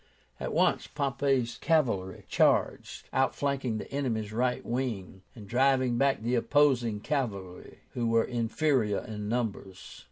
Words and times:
At 0.39 0.51
once 0.51 0.87
Pompey's 0.87 1.59
cavalry 1.59 2.23
charged, 2.27 3.07
outflanking 3.13 3.77
the 3.77 3.91
enemy's 3.91 4.33
right 4.33 4.65
wing, 4.65 5.21
and 5.35 5.47
driving 5.47 5.99
back 5.99 6.23
the 6.23 6.33
opposing 6.33 7.01
cavalry, 7.01 7.81
who 7.91 8.07
were 8.07 8.23
inferior 8.23 9.05
in 9.05 9.29
numbers. 9.29 9.99